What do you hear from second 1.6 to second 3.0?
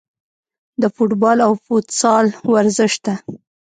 فوتسال ورزش